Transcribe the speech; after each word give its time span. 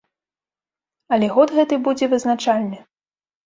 Але 1.13 1.29
год 1.37 1.55
гэты 1.59 1.75
будзе 1.91 2.05
вызначальны. 2.17 2.85